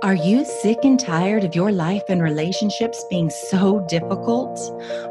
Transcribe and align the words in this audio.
Are 0.00 0.14
you 0.14 0.44
sick 0.44 0.84
and 0.84 0.98
tired 0.98 1.42
of 1.42 1.56
your 1.56 1.72
life 1.72 2.04
and 2.08 2.22
relationships 2.22 3.04
being 3.10 3.28
so 3.30 3.80
difficult, 3.88 4.60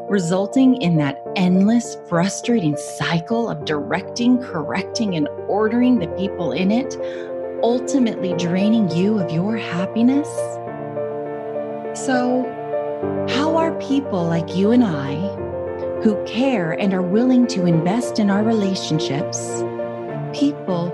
resulting 0.09 0.81
in 0.81 0.95
that 0.95 1.21
endless, 1.35 1.97
frustrating 2.07 2.77
cycle 2.77 3.49
of 3.49 3.65
directing, 3.65 4.41
correcting, 4.41 5.15
and 5.15 5.27
ordering 5.49 5.99
the 5.99 6.07
people 6.15 6.53
in 6.53 6.71
it, 6.71 6.95
ultimately 7.61 8.33
draining 8.37 8.89
you 8.91 9.19
of 9.19 9.29
your 9.29 9.57
happiness? 9.57 10.29
So, 12.05 12.45
how 13.27 13.57
are 13.57 13.77
people 13.81 14.23
like 14.23 14.55
you 14.55 14.71
and 14.71 14.85
I, 14.85 15.15
who 16.01 16.23
care 16.25 16.71
and 16.71 16.93
are 16.93 17.01
willing 17.01 17.45
to 17.47 17.65
invest 17.65 18.19
in 18.19 18.29
our 18.29 18.43
relationships, 18.43 19.63
people 20.31 20.93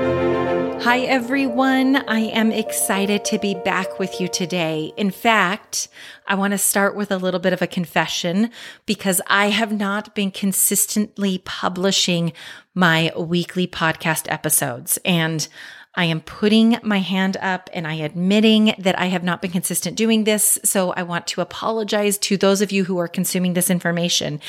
Hi, 0.83 1.01
everyone. 1.01 1.95
I 1.95 2.21
am 2.21 2.51
excited 2.51 3.23
to 3.25 3.37
be 3.37 3.53
back 3.53 3.99
with 3.99 4.19
you 4.19 4.27
today. 4.27 4.91
In 4.97 5.11
fact, 5.11 5.89
I 6.25 6.33
want 6.33 6.53
to 6.53 6.57
start 6.57 6.95
with 6.95 7.11
a 7.11 7.17
little 7.17 7.39
bit 7.39 7.53
of 7.53 7.61
a 7.61 7.67
confession 7.67 8.49
because 8.87 9.21
I 9.27 9.51
have 9.51 9.71
not 9.71 10.15
been 10.15 10.31
consistently 10.31 11.37
publishing 11.45 12.33
my 12.73 13.11
weekly 13.15 13.67
podcast 13.67 14.25
episodes. 14.27 14.97
And 15.05 15.47
I 15.93 16.05
am 16.05 16.19
putting 16.19 16.77
my 16.81 16.97
hand 16.97 17.37
up 17.37 17.69
and 17.73 17.85
I 17.85 17.95
admitting 17.95 18.73
that 18.79 18.97
I 18.97 19.05
have 19.05 19.23
not 19.23 19.39
been 19.39 19.51
consistent 19.51 19.95
doing 19.95 20.23
this. 20.23 20.57
So 20.63 20.93
I 20.93 21.03
want 21.03 21.27
to 21.27 21.41
apologize 21.41 22.17
to 22.19 22.37
those 22.37 22.61
of 22.61 22.71
you 22.71 22.85
who 22.85 22.97
are 22.97 23.07
consuming 23.07 23.53
this 23.53 23.69
information. 23.69 24.39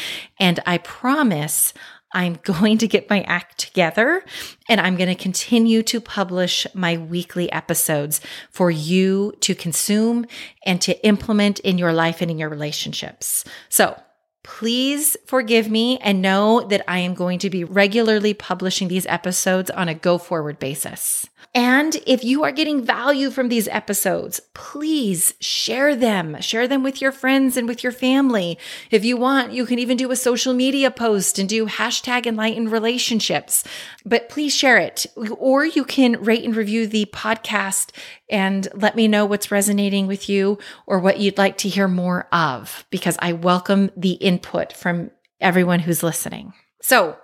And 0.41 0.61
I 0.65 0.79
promise 0.79 1.75
I'm 2.13 2.39
going 2.43 2.79
to 2.79 2.89
get 2.89 3.09
my 3.09 3.23
act 3.23 3.59
together 3.59 4.25
and 4.69 4.81
I'm 4.81 4.97
going 4.97 5.09
to 5.09 5.15
continue 5.15 5.83
to 5.85 6.01
publish 6.01 6.67
my 6.75 6.97
weekly 6.97 7.51
episodes 7.53 8.21
for 8.51 8.71
you 8.71 9.33
to 9.41 9.55
consume 9.55 10.27
and 10.65 10.81
to 10.83 11.05
implement 11.07 11.61
in 11.61 11.79
your 11.79 11.93
life 11.93 12.21
and 12.21 12.31
in 12.31 12.39
your 12.39 12.49
relationships. 12.49 13.45
So 13.69 14.01
Please 14.45 15.17
forgive 15.27 15.71
me 15.71 15.99
and 15.99 16.21
know 16.21 16.63
that 16.63 16.85
I 16.89 16.99
am 16.99 17.15
going 17.15 17.39
to 17.41 17.51
be 17.51 17.65
regularly 17.65 18.35
publishing 18.35 18.89
these 18.89 19.07
episodes 19.07 19.71
on 19.71 19.89
a 19.89 19.95
go 19.95 20.19
forward 20.19 20.59
basis. 20.59 21.29
And 21.55 21.97
if 22.07 22.25
you 22.25 22.45
are 22.45 22.51
getting 22.53 22.83
value 22.83 23.31
from 23.31 23.51
these 23.51 23.69
episodes, 23.69 24.41
please 24.55 25.35
share 25.39 25.95
them. 25.95 26.41
Share 26.41 26.67
them 26.67 26.83
with 26.83 27.03
your 27.03 27.13
friends 27.13 27.59
and 27.59 27.69
with 27.69 27.83
your 27.83 27.93
family. 27.93 28.59
If 28.91 29.05
you 29.05 29.19
want, 29.19 29.53
you 29.53 29.67
can 29.67 29.79
even 29.79 29.99
do 29.99 30.11
a 30.11 30.17
social 30.17 30.55
media 30.55 30.91
post 30.91 31.39
and 31.39 31.47
do 31.47 31.67
hashtag 31.67 32.27
enlightened 32.27 32.73
relationships. 32.73 33.65
But 34.07 34.31
please 34.31 34.55
share 34.55 34.79
it. 34.79 35.05
Or 35.37 35.67
you 35.67 35.85
can 35.85 36.23
rate 36.25 36.45
and 36.45 36.57
review 36.57 36.87
the 36.87 37.05
podcast 37.13 37.91
and 38.31 38.67
let 38.73 38.97
me 38.97 39.07
know 39.07 39.27
what's 39.27 39.51
resonating 39.51 40.07
with 40.07 40.31
you 40.31 40.59
or 40.87 41.01
what 41.01 41.21
you'd 41.21 41.37
like 41.37 41.59
to 41.59 41.69
hear 41.69 41.87
more 41.87 42.29
of, 42.33 42.87
because 42.89 43.19
I 43.19 43.35
welcome 43.35 43.91
the 43.95 44.13
input 44.33 44.73
from 44.73 45.11
everyone 45.41 45.81
who's 45.81 46.03
listening. 46.03 46.53
So, 46.85 47.17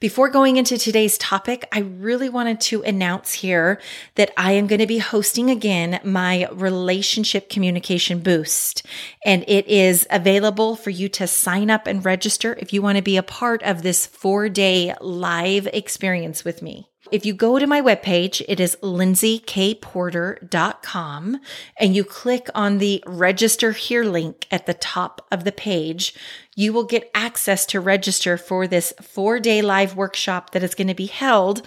before 0.00 0.30
going 0.30 0.56
into 0.56 0.78
today's 0.78 1.18
topic, 1.18 1.68
I 1.70 1.80
really 1.80 2.30
wanted 2.30 2.60
to 2.62 2.82
announce 2.82 3.34
here 3.34 3.78
that 4.14 4.32
I 4.38 4.52
am 4.52 4.66
going 4.66 4.80
to 4.80 4.86
be 4.86 4.98
hosting 4.98 5.50
again 5.50 6.00
my 6.02 6.48
relationship 6.50 7.50
communication 7.50 8.20
boost. 8.20 8.84
And 9.24 9.44
it 9.46 9.68
is 9.68 10.06
available 10.10 10.76
for 10.76 10.90
you 10.90 11.10
to 11.10 11.26
sign 11.26 11.70
up 11.70 11.86
and 11.86 12.04
register 12.04 12.56
if 12.58 12.72
you 12.72 12.80
want 12.80 12.96
to 12.96 13.02
be 13.02 13.18
a 13.18 13.22
part 13.22 13.62
of 13.62 13.82
this 13.82 14.06
four 14.06 14.48
day 14.48 14.94
live 15.00 15.68
experience 15.72 16.42
with 16.42 16.62
me. 16.62 16.91
If 17.12 17.24
you 17.26 17.34
go 17.34 17.58
to 17.58 17.66
my 17.66 17.82
webpage, 17.82 18.42
it 18.48 18.58
is 18.58 18.78
lindsaykporter.com 18.82 21.40
and 21.76 21.94
you 21.94 22.04
click 22.04 22.48
on 22.54 22.78
the 22.78 23.04
register 23.06 23.72
here 23.72 24.02
link 24.02 24.46
at 24.50 24.64
the 24.64 24.72
top 24.72 25.26
of 25.30 25.44
the 25.44 25.52
page, 25.52 26.14
you 26.56 26.72
will 26.72 26.84
get 26.84 27.10
access 27.14 27.66
to 27.66 27.80
register 27.80 28.38
for 28.38 28.66
this 28.66 28.94
four 29.02 29.38
day 29.40 29.60
live 29.60 29.94
workshop 29.94 30.52
that 30.52 30.62
is 30.62 30.74
going 30.74 30.88
to 30.88 30.94
be 30.94 31.04
held 31.04 31.60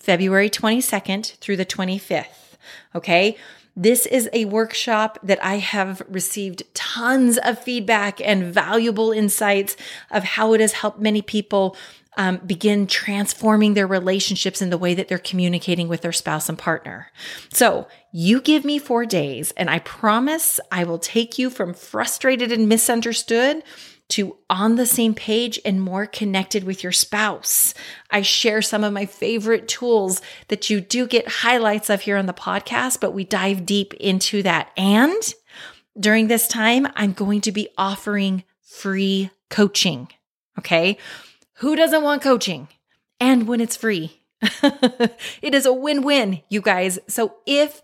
February 0.00 0.50
22nd 0.50 1.36
through 1.36 1.56
the 1.56 1.64
25th. 1.64 2.56
Okay. 2.92 3.36
This 3.76 4.06
is 4.06 4.28
a 4.32 4.46
workshop 4.46 5.20
that 5.22 5.38
I 5.40 5.58
have 5.58 6.02
received 6.08 6.64
tons 6.74 7.38
of 7.38 7.62
feedback 7.62 8.20
and 8.20 8.52
valuable 8.52 9.12
insights 9.12 9.76
of 10.10 10.24
how 10.24 10.54
it 10.54 10.60
has 10.60 10.72
helped 10.72 10.98
many 10.98 11.22
people 11.22 11.76
um, 12.18 12.38
begin 12.38 12.88
transforming 12.88 13.74
their 13.74 13.86
relationships 13.86 14.60
in 14.60 14.70
the 14.70 14.76
way 14.76 14.92
that 14.92 15.08
they're 15.08 15.18
communicating 15.18 15.88
with 15.88 16.02
their 16.02 16.12
spouse 16.12 16.48
and 16.48 16.58
partner. 16.58 17.10
So 17.52 17.86
you 18.12 18.40
give 18.40 18.64
me 18.64 18.78
four 18.78 19.06
days, 19.06 19.52
and 19.56 19.70
I 19.70 19.78
promise 19.78 20.58
I 20.70 20.84
will 20.84 20.98
take 20.98 21.38
you 21.38 21.48
from 21.48 21.72
frustrated 21.72 22.50
and 22.50 22.68
misunderstood 22.68 23.62
to 24.08 24.36
on 24.48 24.76
the 24.76 24.86
same 24.86 25.14
page 25.14 25.60
and 25.64 25.80
more 25.80 26.06
connected 26.06 26.64
with 26.64 26.82
your 26.82 26.92
spouse. 26.92 27.74
I 28.10 28.22
share 28.22 28.62
some 28.62 28.82
of 28.82 28.92
my 28.92 29.06
favorite 29.06 29.68
tools 29.68 30.20
that 30.48 30.70
you 30.70 30.80
do 30.80 31.06
get 31.06 31.28
highlights 31.28 31.90
of 31.90 32.00
here 32.00 32.16
on 32.16 32.26
the 32.26 32.32
podcast, 32.32 33.00
but 33.00 33.12
we 33.12 33.24
dive 33.24 33.66
deep 33.66 33.94
into 33.94 34.42
that. 34.42 34.70
And 34.76 35.34
during 36.00 36.28
this 36.28 36.48
time, 36.48 36.88
I'm 36.96 37.12
going 37.12 37.42
to 37.42 37.52
be 37.52 37.68
offering 37.76 38.44
free 38.62 39.30
coaching. 39.50 40.08
Okay. 40.58 40.98
Who 41.58 41.74
doesn't 41.74 42.02
want 42.02 42.22
coaching? 42.22 42.68
And 43.20 43.48
when 43.48 43.60
it's 43.60 43.76
free. 43.76 44.22
it 44.42 45.54
is 45.54 45.66
a 45.66 45.72
win 45.72 46.02
win, 46.02 46.42
you 46.48 46.60
guys. 46.60 46.98
So 47.08 47.34
if 47.46 47.82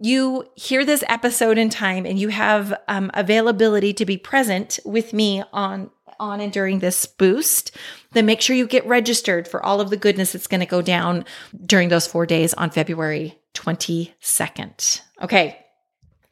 you 0.00 0.48
hear 0.56 0.84
this 0.84 1.04
episode 1.08 1.56
in 1.56 1.70
time 1.70 2.04
and 2.04 2.18
you 2.18 2.28
have 2.28 2.74
um, 2.88 3.10
availability 3.14 3.92
to 3.94 4.04
be 4.04 4.16
present 4.16 4.80
with 4.84 5.12
me 5.12 5.42
on 5.52 5.90
on 6.18 6.40
and 6.40 6.52
during 6.52 6.78
this 6.78 7.04
boost, 7.04 7.76
then 8.12 8.26
make 8.26 8.40
sure 8.40 8.54
you 8.54 8.66
get 8.66 8.86
registered 8.86 9.48
for 9.48 9.64
all 9.64 9.80
of 9.80 9.90
the 9.90 9.96
goodness 9.96 10.32
that's 10.32 10.46
going 10.46 10.60
to 10.60 10.66
go 10.66 10.80
down 10.80 11.24
during 11.66 11.88
those 11.88 12.06
four 12.06 12.26
days 12.26 12.54
on 12.54 12.70
February 12.70 13.36
22nd. 13.54 15.00
Okay, 15.20 15.58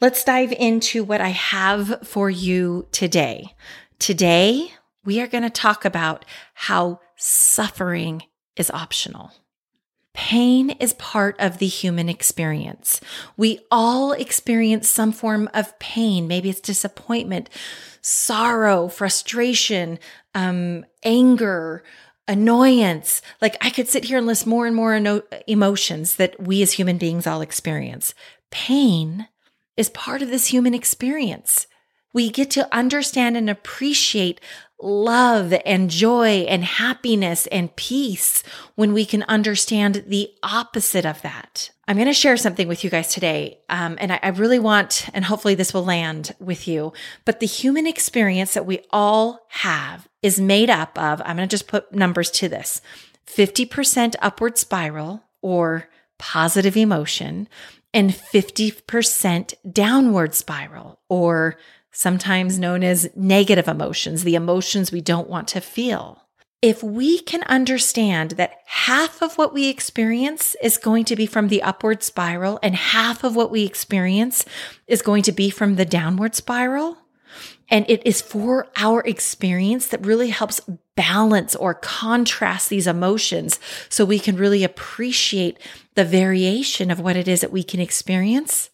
let's 0.00 0.22
dive 0.22 0.52
into 0.52 1.02
what 1.02 1.20
I 1.20 1.30
have 1.30 2.06
for 2.06 2.30
you 2.30 2.86
today. 2.92 3.54
Today, 3.98 4.72
we 5.04 5.20
are 5.20 5.26
going 5.26 5.44
to 5.44 5.50
talk 5.50 5.84
about 5.84 6.24
how 6.54 7.00
suffering 7.16 8.22
is 8.56 8.70
optional. 8.70 9.32
Pain 10.12 10.70
is 10.70 10.92
part 10.94 11.36
of 11.38 11.58
the 11.58 11.66
human 11.66 12.08
experience. 12.08 13.00
We 13.36 13.60
all 13.70 14.12
experience 14.12 14.88
some 14.88 15.12
form 15.12 15.48
of 15.54 15.78
pain. 15.78 16.26
Maybe 16.26 16.50
it's 16.50 16.60
disappointment, 16.60 17.48
sorrow, 18.02 18.88
frustration, 18.88 19.98
um, 20.34 20.84
anger, 21.04 21.84
annoyance. 22.26 23.22
Like 23.40 23.56
I 23.60 23.70
could 23.70 23.88
sit 23.88 24.04
here 24.04 24.18
and 24.18 24.26
list 24.26 24.46
more 24.46 24.66
and 24.66 24.74
more 24.74 24.94
eno- 24.94 25.22
emotions 25.46 26.16
that 26.16 26.40
we 26.40 26.60
as 26.60 26.72
human 26.72 26.98
beings 26.98 27.26
all 27.26 27.40
experience. 27.40 28.14
Pain 28.50 29.28
is 29.76 29.90
part 29.90 30.22
of 30.22 30.28
this 30.30 30.46
human 30.48 30.74
experience. 30.74 31.66
We 32.12 32.30
get 32.30 32.50
to 32.52 32.72
understand 32.74 33.36
and 33.36 33.48
appreciate 33.48 34.40
love 34.82 35.54
and 35.64 35.90
joy 35.90 36.46
and 36.48 36.64
happiness 36.64 37.46
and 37.48 37.74
peace 37.76 38.42
when 38.74 38.92
we 38.92 39.04
can 39.04 39.22
understand 39.24 40.04
the 40.06 40.30
opposite 40.42 41.06
of 41.06 41.20
that. 41.22 41.70
I'm 41.86 41.96
going 41.96 42.06
to 42.06 42.12
share 42.12 42.36
something 42.36 42.68
with 42.68 42.84
you 42.84 42.90
guys 42.90 43.12
today. 43.12 43.58
Um, 43.68 43.98
and 44.00 44.12
I, 44.12 44.20
I 44.22 44.28
really 44.28 44.58
want, 44.60 45.08
and 45.12 45.24
hopefully 45.24 45.54
this 45.54 45.74
will 45.74 45.84
land 45.84 46.34
with 46.38 46.68
you, 46.68 46.92
but 47.24 47.40
the 47.40 47.46
human 47.46 47.86
experience 47.86 48.54
that 48.54 48.66
we 48.66 48.80
all 48.90 49.46
have 49.48 50.08
is 50.22 50.40
made 50.40 50.70
up 50.70 50.96
of, 50.98 51.20
I'm 51.24 51.36
going 51.36 51.48
to 51.48 51.52
just 51.52 51.66
put 51.66 51.92
numbers 51.92 52.30
to 52.32 52.48
this 52.48 52.80
50% 53.26 54.14
upward 54.20 54.56
spiral 54.58 55.24
or 55.42 55.88
positive 56.18 56.76
emotion 56.76 57.48
and 57.92 58.10
50% 58.10 59.54
downward 59.72 60.34
spiral 60.34 61.00
or 61.08 61.56
sometimes 61.92 62.58
known 62.58 62.82
as 62.84 63.10
negative 63.16 63.68
emotions, 63.68 64.24
the 64.24 64.34
emotions 64.34 64.92
we 64.92 65.00
don't 65.00 65.28
want 65.28 65.48
to 65.48 65.60
feel. 65.60 66.22
If 66.62 66.82
we 66.82 67.20
can 67.20 67.42
understand 67.44 68.32
that 68.32 68.58
half 68.66 69.22
of 69.22 69.38
what 69.38 69.54
we 69.54 69.68
experience 69.68 70.54
is 70.62 70.76
going 70.76 71.06
to 71.06 71.16
be 71.16 71.24
from 71.24 71.48
the 71.48 71.62
upward 71.62 72.02
spiral 72.02 72.58
and 72.62 72.74
half 72.74 73.24
of 73.24 73.34
what 73.34 73.50
we 73.50 73.64
experience 73.64 74.44
is 74.86 75.00
going 75.00 75.22
to 75.22 75.32
be 75.32 75.48
from 75.48 75.76
the 75.76 75.86
downward 75.86 76.34
spiral, 76.34 76.98
And 77.70 77.88
it 77.88 78.04
is 78.04 78.20
for 78.20 78.68
our 78.76 79.00
experience 79.02 79.86
that 79.88 80.04
really 80.04 80.30
helps 80.30 80.60
balance 80.96 81.54
or 81.54 81.74
contrast 81.74 82.68
these 82.68 82.88
emotions 82.88 83.60
so 83.88 84.04
we 84.04 84.18
can 84.18 84.36
really 84.36 84.64
appreciate 84.64 85.58
the 85.94 86.04
variation 86.04 86.90
of 86.90 87.00
what 87.00 87.16
it 87.16 87.28
is 87.28 87.40
that 87.40 87.52
we 87.52 87.62
can 87.62 87.80
experience. 87.80 88.70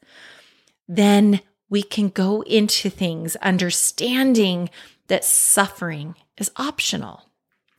Then 0.88 1.40
we 1.68 1.82
can 1.82 2.08
go 2.08 2.42
into 2.42 2.90
things 2.90 3.36
understanding 3.36 4.70
that 5.08 5.24
suffering 5.24 6.14
is 6.36 6.50
optional. 6.56 7.30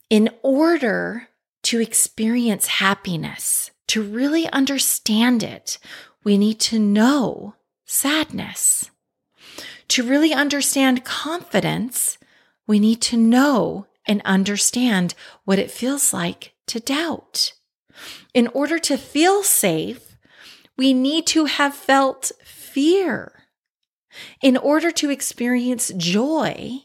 In 0.09 0.29
order 0.41 1.29
to 1.63 1.81
experience 1.81 2.67
happiness, 2.67 3.71
to 3.87 4.01
really 4.01 4.47
understand 4.49 5.43
it, 5.43 5.77
we 6.23 6.37
need 6.37 6.59
to 6.59 6.79
know 6.79 7.55
sadness. 7.85 8.89
To 9.89 10.03
really 10.03 10.33
understand 10.33 11.05
confidence, 11.05 12.17
we 12.67 12.79
need 12.79 13.01
to 13.03 13.17
know 13.17 13.87
and 14.05 14.21
understand 14.25 15.13
what 15.45 15.59
it 15.59 15.71
feels 15.71 16.13
like 16.13 16.53
to 16.67 16.79
doubt. 16.79 17.53
In 18.33 18.47
order 18.47 18.77
to 18.79 18.97
feel 18.97 19.43
safe, 19.43 20.17
we 20.77 20.93
need 20.93 21.25
to 21.27 21.45
have 21.45 21.73
felt 21.73 22.31
fear. 22.43 23.36
In 24.41 24.57
order 24.57 24.91
to 24.91 25.09
experience 25.09 25.91
joy, 25.97 26.79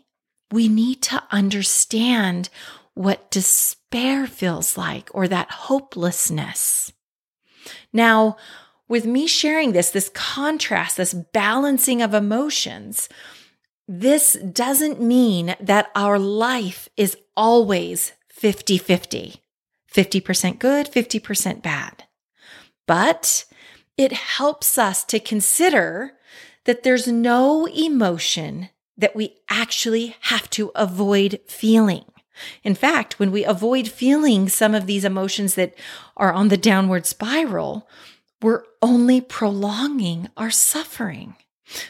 we 0.50 0.69
need 0.69 1.02
to 1.02 1.23
understand 1.31 2.49
what 2.94 3.31
despair 3.31 4.26
feels 4.26 4.76
like 4.76 5.11
or 5.14 5.26
that 5.29 5.50
hopelessness. 5.50 6.93
Now, 7.93 8.37
with 8.88 9.06
me 9.06 9.26
sharing 9.26 9.73
this, 9.73 9.90
this 9.90 10.11
contrast, 10.11 10.99
this 10.99 11.14
balancing 11.14 12.02
of 12.02 12.12
emotions, 12.12 13.08
this 13.88 14.34
doesn't 14.34 15.00
mean 15.00 15.56
that 15.61 15.90
our 15.94 16.19
life 16.19 16.88
is 16.96 17.17
always 17.37 18.12
50 18.29 18.79
50, 18.79 19.43
50% 19.90 20.58
good, 20.58 20.87
50% 20.90 21.62
bad. 21.62 22.05
But 22.87 23.44
it 23.96 24.12
helps 24.12 24.79
us 24.79 25.05
to 25.05 25.20
consider 25.20 26.12
that 26.64 26.82
there's 26.82 27.09
no 27.09 27.67
emotion 27.67 28.69
that 28.97 29.17
we 29.17 29.37
actually 29.50 30.17
have 30.23 30.49
to 30.50 30.70
avoid 30.75 31.41
feeling. 31.47 32.05
In 32.62 32.75
fact, 32.75 33.19
when 33.19 33.31
we 33.31 33.44
avoid 33.44 33.88
feeling 33.88 34.49
some 34.49 34.75
of 34.75 34.87
these 34.87 35.05
emotions 35.05 35.55
that 35.55 35.75
are 36.17 36.32
on 36.32 36.49
the 36.49 36.56
downward 36.56 37.06
spiral, 37.06 37.88
we're 38.41 38.64
only 38.81 39.20
prolonging 39.20 40.29
our 40.37 40.50
suffering. 40.50 41.37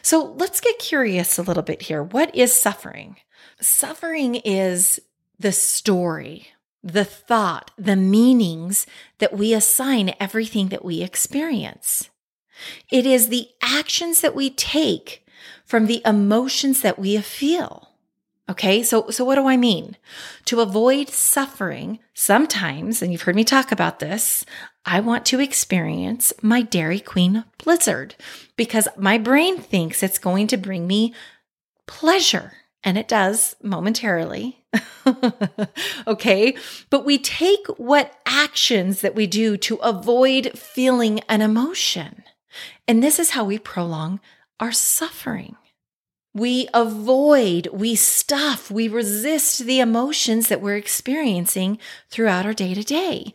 So 0.02 0.34
let's 0.38 0.60
get 0.60 0.78
curious 0.78 1.38
a 1.38 1.42
little 1.42 1.62
bit 1.62 1.82
here. 1.82 2.02
What 2.02 2.34
is 2.34 2.52
suffering? 2.52 3.16
Suffering 3.60 4.36
is 4.36 5.00
the 5.38 5.52
story, 5.52 6.48
the 6.82 7.04
thought, 7.04 7.70
the 7.76 7.96
meanings 7.96 8.86
that 9.18 9.36
we 9.36 9.54
assign 9.54 10.14
everything 10.20 10.68
that 10.68 10.84
we 10.84 11.02
experience. 11.02 12.10
It 12.90 13.06
is 13.06 13.28
the 13.28 13.48
actions 13.60 14.20
that 14.20 14.34
we 14.34 14.50
take 14.50 15.24
from 15.64 15.86
the 15.86 16.02
emotions 16.04 16.82
that 16.82 16.98
we 16.98 17.16
feel. 17.18 17.88
Okay, 18.50 18.82
so 18.82 19.08
so 19.10 19.24
what 19.24 19.36
do 19.36 19.46
I 19.46 19.56
mean? 19.56 19.96
To 20.46 20.60
avoid 20.60 21.08
suffering, 21.08 22.00
sometimes, 22.12 23.00
and 23.00 23.12
you've 23.12 23.22
heard 23.22 23.36
me 23.36 23.44
talk 23.44 23.70
about 23.72 24.00
this, 24.00 24.44
I 24.84 25.00
want 25.00 25.24
to 25.26 25.40
experience 25.40 26.32
my 26.42 26.60
Dairy 26.60 26.98
Queen 26.98 27.44
blizzard 27.62 28.16
because 28.56 28.88
my 28.96 29.16
brain 29.16 29.58
thinks 29.58 30.02
it's 30.02 30.18
going 30.18 30.48
to 30.48 30.56
bring 30.56 30.86
me 30.86 31.14
pleasure, 31.86 32.52
and 32.82 32.98
it 32.98 33.06
does 33.06 33.54
momentarily. 33.62 34.64
okay, 36.06 36.56
but 36.90 37.04
we 37.04 37.18
take 37.18 37.66
what 37.76 38.18
actions 38.26 39.02
that 39.02 39.14
we 39.14 39.26
do 39.26 39.56
to 39.56 39.76
avoid 39.76 40.58
feeling 40.58 41.20
an 41.28 41.42
emotion. 41.42 42.21
And 42.92 43.02
this 43.02 43.18
is 43.18 43.30
how 43.30 43.44
we 43.44 43.58
prolong 43.58 44.20
our 44.60 44.70
suffering. 44.70 45.56
We 46.34 46.68
avoid, 46.74 47.68
we 47.72 47.94
stuff, 47.94 48.70
we 48.70 48.86
resist 48.86 49.60
the 49.60 49.80
emotions 49.80 50.48
that 50.48 50.60
we're 50.60 50.76
experiencing 50.76 51.78
throughout 52.10 52.44
our 52.44 52.52
day 52.52 52.74
to 52.74 52.84
day. 52.84 53.32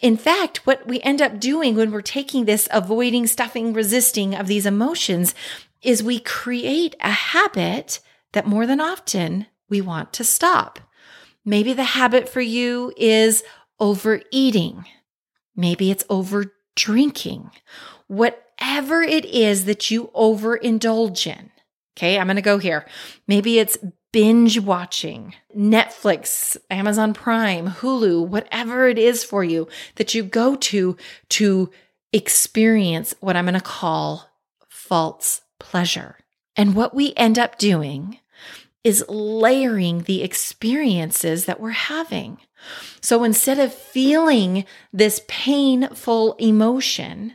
In 0.00 0.16
fact, 0.16 0.66
what 0.66 0.88
we 0.88 1.00
end 1.02 1.22
up 1.22 1.38
doing 1.38 1.76
when 1.76 1.92
we're 1.92 2.02
taking 2.02 2.46
this 2.46 2.68
avoiding, 2.72 3.28
stuffing, 3.28 3.72
resisting 3.72 4.34
of 4.34 4.48
these 4.48 4.66
emotions 4.66 5.36
is 5.82 6.02
we 6.02 6.18
create 6.18 6.96
a 6.98 7.12
habit 7.12 8.00
that 8.32 8.48
more 8.48 8.66
than 8.66 8.80
often 8.80 9.46
we 9.68 9.80
want 9.80 10.12
to 10.14 10.24
stop. 10.24 10.80
Maybe 11.44 11.72
the 11.72 11.84
habit 11.84 12.28
for 12.28 12.40
you 12.40 12.92
is 12.96 13.44
overeating. 13.78 14.84
Maybe 15.54 15.92
it's 15.92 16.04
over 16.10 16.56
drinking. 16.74 17.52
Whatever 18.60 19.02
it 19.02 19.24
is 19.24 19.64
that 19.66 19.90
you 19.90 20.10
overindulge 20.14 21.26
in. 21.26 21.50
Okay, 21.96 22.18
I'm 22.18 22.26
going 22.26 22.36
to 22.36 22.42
go 22.42 22.58
here. 22.58 22.86
Maybe 23.26 23.58
it's 23.58 23.78
binge 24.12 24.60
watching, 24.60 25.34
Netflix, 25.56 26.56
Amazon 26.70 27.14
Prime, 27.14 27.68
Hulu, 27.68 28.26
whatever 28.26 28.88
it 28.88 28.98
is 28.98 29.24
for 29.24 29.44
you 29.44 29.68
that 29.96 30.14
you 30.14 30.22
go 30.22 30.56
to 30.56 30.96
to 31.30 31.70
experience 32.12 33.14
what 33.20 33.36
I'm 33.36 33.44
going 33.44 33.54
to 33.54 33.60
call 33.60 34.30
false 34.68 35.42
pleasure. 35.58 36.16
And 36.54 36.74
what 36.74 36.94
we 36.94 37.12
end 37.16 37.38
up 37.38 37.58
doing 37.58 38.20
is 38.84 39.04
layering 39.08 40.02
the 40.02 40.22
experiences 40.22 41.44
that 41.46 41.60
we're 41.60 41.70
having. 41.70 42.38
So 43.00 43.24
instead 43.24 43.58
of 43.58 43.74
feeling 43.74 44.64
this 44.92 45.22
painful 45.28 46.34
emotion, 46.34 47.34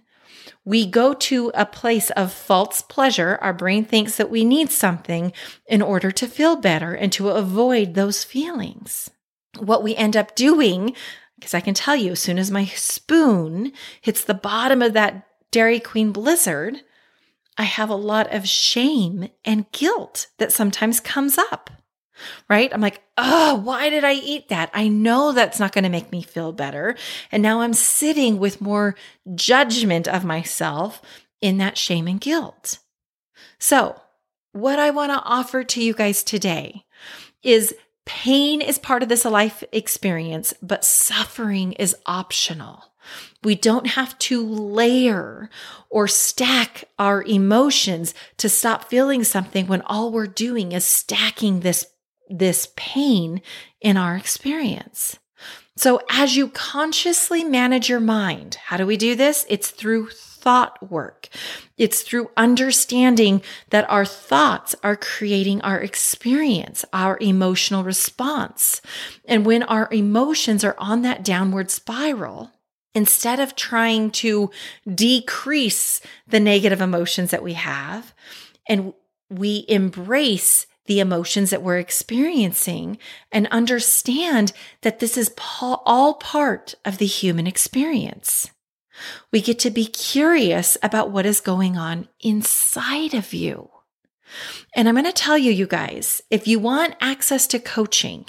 we 0.64 0.86
go 0.86 1.14
to 1.14 1.52
a 1.56 1.66
place 1.66 2.12
of 2.12 2.32
false 2.32 2.82
pleasure. 2.82 3.40
Our 3.42 3.54
brain 3.54 3.84
thinks 3.84 4.18
that 4.18 4.30
we 4.30 4.46
need 4.46 4.70
something 4.70 5.34
in 5.68 5.82
order 5.82 6.12
to 6.12 6.28
feel 6.28 6.56
better 6.56 6.94
and 6.94 7.12
to 7.14 7.30
avoid 7.30 7.94
those 7.94 8.24
feelings. 8.24 9.10
What 9.58 9.84
we 9.84 9.96
end 9.96 10.16
up 10.16 10.36
doing, 10.36 10.96
because 11.40 11.54
I 11.54 11.62
can 11.62 11.74
tell 11.74 11.96
you, 11.96 12.12
as 12.12 12.20
soon 12.20 12.38
as 12.38 12.52
my 12.52 12.66
spoon 12.66 13.74
hits 14.02 14.24
the 14.24 14.34
bottom 14.34 14.82
of 14.82 14.94
that 14.94 15.28
Dairy 15.52 15.80
Queen 15.80 16.12
blizzard, 16.12 16.82
I 17.58 17.64
have 17.64 17.90
a 17.90 17.96
lot 17.96 18.32
of 18.34 18.48
shame 18.48 19.30
and 19.44 19.70
guilt 19.72 20.28
that 20.38 20.52
sometimes 20.52 21.00
comes 21.00 21.38
up 21.38 21.70
right? 22.50 22.72
I'm 22.74 22.82
like, 22.82 23.02
oh, 23.18 23.56
why 23.56 23.90
did 23.90 24.04
I 24.04 24.14
eat 24.14 24.50
that? 24.50 24.70
I 24.74 24.88
know 24.88 25.32
that's 25.32 25.60
not 25.60 25.74
going 25.74 25.84
to 25.84 25.90
make 25.90 26.12
me 26.12 26.22
feel 26.22 26.52
better. 26.52 26.96
And 27.32 27.42
now 27.42 27.62
I'm 27.62 27.74
sitting 27.74 28.40
with 28.40 28.62
more 28.62 28.96
judgment 29.36 30.08
of 30.08 30.26
myself 30.26 31.02
in 31.42 31.58
that 31.58 31.78
shame 31.78 32.08
and 32.08 32.22
guilt. 32.22 32.80
So, 33.60 34.00
what 34.54 34.80
I 34.80 34.90
want 34.90 35.12
to 35.12 35.24
offer 35.24 35.64
to 35.64 35.84
you 35.84 35.94
guys 35.94 36.24
today 36.24 36.84
is 37.42 37.74
pain 38.06 38.62
is 38.62 38.78
part 38.78 39.04
of 39.04 39.10
this 39.10 39.26
life 39.26 39.64
experience, 39.72 40.54
but 40.62 40.84
suffering 40.84 41.74
is 41.74 41.96
optional. 42.06 42.92
We 43.44 43.56
don't 43.56 43.88
have 43.88 44.18
to 44.20 44.46
layer 44.46 45.50
or 45.90 46.08
stack 46.08 46.86
our 47.00 47.24
emotions 47.24 48.14
to 48.38 48.50
stop 48.50 48.86
feeling 48.86 49.24
something 49.24 49.68
when 49.68 49.82
all 49.82 50.12
we're 50.12 50.28
doing 50.28 50.72
is 50.72 50.86
stacking 50.86 51.62
this 51.62 51.86
this 52.32 52.70
pain 52.76 53.42
in 53.80 53.98
our 53.98 54.16
experience. 54.16 55.20
So, 55.78 56.02
as 56.10 56.36
you 56.36 56.50
consciously 56.50 57.44
manage 57.44 57.90
your 57.90 58.00
mind, 58.00 58.56
how 58.56 58.78
do 58.78 58.86
we 58.86 58.98
do 58.98 59.16
this? 59.16 59.46
It's 59.50 59.70
through 59.70 60.10
thought 60.10 60.92
work. 60.92 61.30
It's 61.78 62.02
through 62.02 62.32
understanding 62.36 63.42
that 63.70 63.90
our 63.90 64.06
thoughts 64.06 64.76
are 64.84 64.96
creating 64.96 65.62
our 65.62 65.80
experience, 65.80 66.84
our 66.92 67.18
emotional 67.22 67.84
response. 67.84 68.82
And 69.26 69.46
when 69.46 69.64
our 69.64 69.88
emotions 69.92 70.64
are 70.64 70.76
on 70.78 71.04
that 71.04 71.24
downward 71.24 71.72
spiral, 71.72 72.52
instead 72.94 73.40
of 73.40 73.56
trying 73.56 74.12
to 74.12 74.52
decrease 74.94 76.02
the 76.28 76.40
negative 76.40 76.82
emotions 76.82 77.32
that 77.32 77.44
we 77.44 77.54
have, 77.54 78.14
and 78.68 78.94
we 79.30 79.66
embrace 79.70 80.68
the 80.92 81.00
emotions 81.00 81.52
that 81.52 81.62
we're 81.62 81.78
experiencing 81.78 82.98
and 83.32 83.48
understand 83.48 84.52
that 84.82 85.00
this 85.00 85.16
is 85.16 85.34
all 85.62 86.16
part 86.16 86.76
of 86.84 86.98
the 86.98 87.06
human 87.06 87.48
experience. 87.48 88.52
We 89.32 89.40
get 89.40 89.58
to 89.60 89.72
be 89.72 89.86
curious 89.86 90.78
about 90.84 91.10
what 91.10 91.26
is 91.26 91.40
going 91.40 91.78
on 91.78 92.10
inside 92.20 93.14
of 93.14 93.34
you. 93.34 93.70
And 94.76 94.90
I'm 94.90 94.96
going 94.96 95.06
to 95.06 95.14
tell 95.14 95.38
you, 95.38 95.50
you 95.54 95.66
guys, 95.66 96.22
if 96.30 96.46
you 96.46 96.60
want 96.60 96.96
access 97.00 97.48
to 97.48 97.60
coaching, 97.60 98.26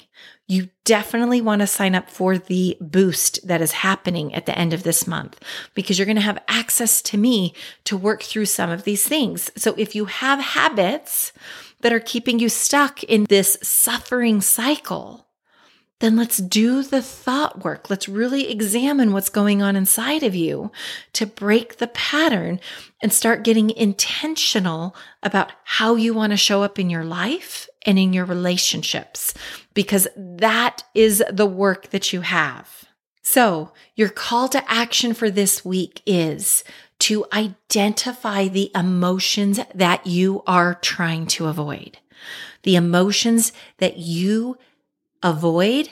you 0.47 0.69
definitely 0.85 1.41
want 1.41 1.59
to 1.59 1.67
sign 1.67 1.95
up 1.95 2.09
for 2.09 2.37
the 2.37 2.77
boost 2.79 3.45
that 3.45 3.61
is 3.61 3.73
happening 3.73 4.33
at 4.33 4.45
the 4.45 4.57
end 4.57 4.71
of 4.71 4.83
this 4.83 5.05
month 5.05 5.37
because 5.73 5.99
you're 5.99 6.05
going 6.05 6.15
to 6.15 6.21
have 6.21 6.41
access 6.47 7.01
to 7.01 7.17
me 7.17 7.53
to 7.83 7.97
work 7.97 8.23
through 8.23 8.45
some 8.45 8.69
of 8.69 8.85
these 8.85 9.05
things. 9.05 9.51
So 9.57 9.73
if 9.77 9.95
you 9.95 10.05
have 10.05 10.39
habits 10.39 11.33
that 11.83 11.93
are 11.93 11.99
keeping 11.99 12.39
you 12.39 12.49
stuck 12.49 13.03
in 13.03 13.25
this 13.25 13.57
suffering 13.61 14.41
cycle, 14.41 15.27
then 15.99 16.15
let's 16.15 16.37
do 16.37 16.81
the 16.81 17.01
thought 17.01 17.63
work. 17.63 17.89
Let's 17.89 18.09
really 18.09 18.49
examine 18.49 19.13
what's 19.13 19.29
going 19.29 19.61
on 19.61 19.75
inside 19.75 20.23
of 20.23 20.33
you 20.33 20.71
to 21.13 21.25
break 21.25 21.77
the 21.77 21.87
pattern 21.87 22.59
and 23.01 23.13
start 23.13 23.43
getting 23.43 23.69
intentional 23.69 24.95
about 25.21 25.51
how 25.63 25.95
you 25.95 26.13
want 26.13 26.31
to 26.31 26.37
show 26.37 26.63
up 26.63 26.79
in 26.79 26.89
your 26.89 27.05
life 27.05 27.69
and 27.85 27.99
in 27.99 28.11
your 28.11 28.25
relationships, 28.25 29.33
because 29.73 30.07
that 30.15 30.83
is 30.93 31.23
the 31.31 31.45
work 31.45 31.89
that 31.89 32.11
you 32.11 32.21
have. 32.21 32.85
So, 33.21 33.71
your 33.95 34.09
call 34.09 34.49
to 34.49 34.71
action 34.71 35.13
for 35.13 35.29
this 35.29 35.63
week 35.63 36.01
is 36.05 36.63
to 37.03 37.25
identify 37.33 38.47
the 38.47 38.71
emotions 38.73 39.59
that 39.75 40.07
you 40.07 40.41
are 40.47 40.75
trying 40.75 41.27
to 41.27 41.47
avoid. 41.47 41.97
The 42.61 42.77
emotions 42.77 43.51
that 43.79 43.97
you 43.97 44.57
avoid, 45.21 45.89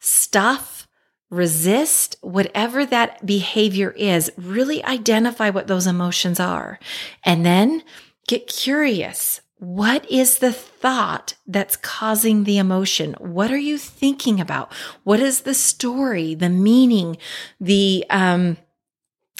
stuff, 0.00 0.88
resist, 1.28 2.16
whatever 2.22 2.86
that 2.86 3.26
behavior 3.26 3.90
is, 3.90 4.32
really 4.38 4.82
identify 4.84 5.50
what 5.50 5.66
those 5.66 5.86
emotions 5.86 6.40
are. 6.40 6.78
And 7.24 7.44
then 7.44 7.82
get 8.26 8.46
curious. 8.46 9.42
What 9.58 10.10
is 10.10 10.38
the 10.38 10.52
thought 10.52 11.34
that's 11.46 11.76
causing 11.76 12.44
the 12.44 12.56
emotion? 12.56 13.16
What 13.18 13.50
are 13.50 13.58
you 13.58 13.76
thinking 13.76 14.40
about? 14.40 14.72
What 15.02 15.20
is 15.20 15.42
the 15.42 15.52
story, 15.52 16.34
the 16.34 16.48
meaning, 16.48 17.18
the, 17.60 18.06
um, 18.08 18.56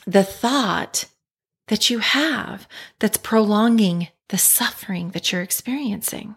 the 0.07 0.23
thought 0.23 1.07
that 1.69 1.91
you 1.91 1.99
have 1.99 2.69
that's 2.99 3.17
prolonging 3.17 4.09
the 4.29 4.39
suffering 4.39 5.11
that 5.11 5.33
you're 5.33 5.43
experiencing? 5.43 6.37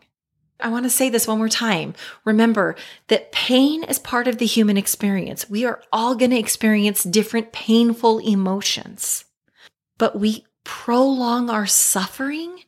I 0.59 0.69
want 0.69 0.85
to 0.85 0.89
say 0.89 1.09
this 1.09 1.27
one 1.27 1.37
more 1.37 1.49
time. 1.49 1.93
Remember 2.25 2.75
that 3.09 3.31
pain 3.31 3.83
is 3.83 3.99
part 3.99 4.27
of 4.27 4.37
the 4.39 4.45
human 4.45 4.77
experience. 4.77 5.49
We 5.49 5.65
are 5.65 5.81
all 5.91 6.15
going 6.15 6.31
to 6.31 6.39
experience 6.39 7.03
different 7.03 7.51
painful 7.51 8.19
emotions, 8.19 9.25
but 9.97 10.19
we 10.19 10.45
prolong 10.63 11.49
our 11.49 11.67
suffering 11.67 12.63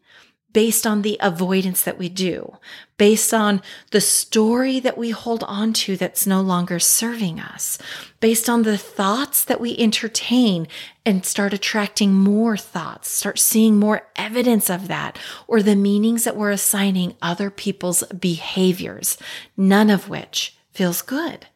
based 0.51 0.87
on 0.87 1.01
the 1.01 1.17
avoidance 1.21 1.83
that 1.83 1.99
we 1.99 2.09
do, 2.09 2.57
based 2.97 3.33
on 3.33 3.61
the 3.91 4.01
story 4.01 4.79
that 4.79 4.97
we 4.97 5.11
hold 5.11 5.43
on 5.43 5.73
to 5.73 5.95
that's 5.95 6.25
no 6.25 6.41
longer 6.41 6.79
serving 6.79 7.39
us, 7.39 7.77
based 8.19 8.49
on 8.49 8.63
the 8.63 8.77
thoughts 8.77 9.43
that 9.45 9.61
we 9.61 9.77
entertain 9.77 10.67
and 11.05 11.25
start 11.25 11.53
attracting 11.53 12.13
more 12.13 12.57
thoughts, 12.57 13.11
start 13.11 13.37
seeing 13.37 13.77
more 13.77 14.07
evidence 14.15 14.69
of 14.69 14.87
that, 14.87 15.17
or 15.47 15.61
the 15.61 15.75
meanings 15.75 16.23
that 16.23 16.35
we're 16.35 16.51
assigning 16.51 17.15
other 17.21 17.51
people's 17.51 18.03
behaviors, 18.19 19.17
none 19.55 19.89
of 19.89 20.09
which 20.09 20.57
feels 20.71 21.01
good. 21.01 21.47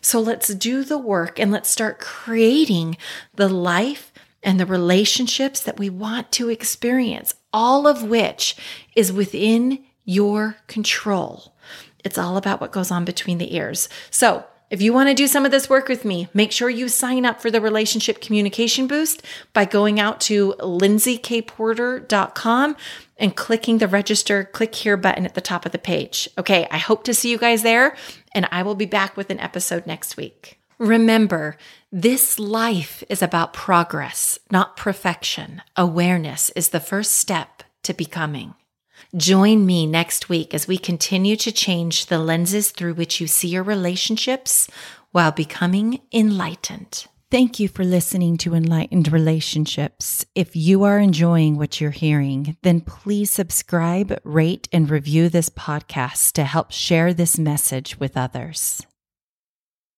So 0.00 0.20
let's 0.20 0.54
do 0.54 0.84
the 0.84 0.98
work 0.98 1.38
and 1.38 1.50
let's 1.50 1.70
start 1.70 2.00
creating 2.00 2.96
the 3.34 3.48
life 3.48 4.12
and 4.42 4.58
the 4.58 4.66
relationships 4.66 5.60
that 5.60 5.78
we 5.78 5.90
want 5.90 6.32
to 6.32 6.48
experience 6.48 7.34
all 7.52 7.86
of 7.86 8.02
which 8.02 8.56
is 8.96 9.12
within 9.12 9.84
your 10.04 10.56
control. 10.66 11.54
It's 12.04 12.18
all 12.18 12.36
about 12.36 12.60
what 12.60 12.72
goes 12.72 12.90
on 12.90 13.04
between 13.04 13.38
the 13.38 13.54
ears. 13.54 13.88
So, 14.10 14.44
if 14.70 14.80
you 14.80 14.92
want 14.92 15.08
to 15.08 15.14
do 15.14 15.26
some 15.26 15.44
of 15.44 15.50
this 15.50 15.68
work 15.68 15.88
with 15.88 16.04
me, 16.04 16.28
make 16.32 16.52
sure 16.52 16.70
you 16.70 16.88
sign 16.88 17.26
up 17.26 17.40
for 17.40 17.50
the 17.50 17.60
Relationship 17.60 18.20
Communication 18.20 18.86
Boost 18.86 19.24
by 19.52 19.64
going 19.64 19.98
out 19.98 20.20
to 20.22 20.54
lindsaykporter.com 20.60 22.76
and 23.16 23.36
clicking 23.36 23.78
the 23.78 23.88
register, 23.88 24.44
click 24.44 24.76
here 24.76 24.96
button 24.96 25.26
at 25.26 25.34
the 25.34 25.40
top 25.40 25.66
of 25.66 25.72
the 25.72 25.78
page. 25.78 26.28
Okay, 26.38 26.68
I 26.70 26.78
hope 26.78 27.02
to 27.04 27.14
see 27.14 27.32
you 27.32 27.38
guys 27.38 27.64
there, 27.64 27.96
and 28.32 28.46
I 28.52 28.62
will 28.62 28.76
be 28.76 28.86
back 28.86 29.16
with 29.16 29.30
an 29.30 29.40
episode 29.40 29.88
next 29.88 30.16
week. 30.16 30.59
Remember, 30.80 31.58
this 31.92 32.38
life 32.38 33.04
is 33.10 33.20
about 33.20 33.52
progress, 33.52 34.38
not 34.50 34.78
perfection. 34.78 35.60
Awareness 35.76 36.48
is 36.56 36.70
the 36.70 36.80
first 36.80 37.16
step 37.16 37.62
to 37.82 37.92
becoming. 37.92 38.54
Join 39.14 39.66
me 39.66 39.86
next 39.86 40.30
week 40.30 40.54
as 40.54 40.66
we 40.66 40.78
continue 40.78 41.36
to 41.36 41.52
change 41.52 42.06
the 42.06 42.18
lenses 42.18 42.70
through 42.70 42.94
which 42.94 43.20
you 43.20 43.26
see 43.26 43.48
your 43.48 43.62
relationships 43.62 44.70
while 45.12 45.32
becoming 45.32 46.00
enlightened. 46.14 47.04
Thank 47.30 47.60
you 47.60 47.68
for 47.68 47.84
listening 47.84 48.38
to 48.38 48.54
Enlightened 48.54 49.12
Relationships. 49.12 50.24
If 50.34 50.56
you 50.56 50.84
are 50.84 50.98
enjoying 50.98 51.58
what 51.58 51.78
you're 51.78 51.90
hearing, 51.90 52.56
then 52.62 52.80
please 52.80 53.30
subscribe, 53.30 54.18
rate, 54.24 54.66
and 54.72 54.88
review 54.88 55.28
this 55.28 55.50
podcast 55.50 56.32
to 56.32 56.44
help 56.44 56.72
share 56.72 57.12
this 57.12 57.38
message 57.38 58.00
with 58.00 58.16
others. 58.16 58.86